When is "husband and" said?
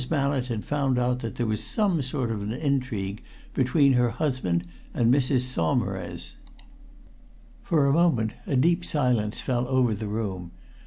4.09-5.13